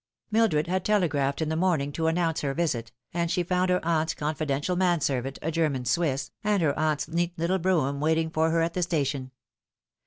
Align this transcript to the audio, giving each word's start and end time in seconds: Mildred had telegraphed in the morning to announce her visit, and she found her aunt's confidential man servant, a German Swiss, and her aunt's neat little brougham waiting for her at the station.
Mildred 0.31 0.65
had 0.65 0.83
telegraphed 0.83 1.43
in 1.43 1.49
the 1.49 1.55
morning 1.55 1.91
to 1.91 2.07
announce 2.07 2.41
her 2.41 2.55
visit, 2.55 2.91
and 3.13 3.29
she 3.29 3.43
found 3.43 3.69
her 3.69 3.85
aunt's 3.85 4.15
confidential 4.15 4.75
man 4.75 4.99
servant, 4.99 5.37
a 5.43 5.51
German 5.51 5.85
Swiss, 5.85 6.31
and 6.43 6.63
her 6.63 6.73
aunt's 6.75 7.07
neat 7.07 7.37
little 7.37 7.59
brougham 7.59 7.99
waiting 7.99 8.31
for 8.31 8.49
her 8.49 8.63
at 8.63 8.73
the 8.73 8.81
station. 8.81 9.29